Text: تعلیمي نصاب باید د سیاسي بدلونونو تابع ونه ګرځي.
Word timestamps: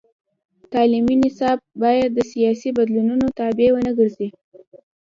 تعلیمي 0.73 1.15
نصاب 1.23 1.57
باید 1.81 2.09
د 2.13 2.19
سیاسي 2.31 2.69
بدلونونو 2.77 3.25
تابع 3.39 3.67
ونه 3.73 3.91
ګرځي. 3.97 4.27